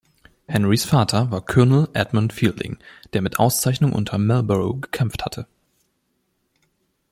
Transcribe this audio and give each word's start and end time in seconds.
Henrys 0.47 0.83
Vater 0.85 1.29
war 1.29 1.45
Colonel 1.45 1.87
Edmund 1.93 2.33
Fielding, 2.33 2.79
der 3.13 3.21
mit 3.21 3.37
Auszeichnung 3.37 3.93
unter 3.93 4.17
Marlborough 4.17 4.79
gekämpft 4.81 5.25
hatte. 5.25 5.45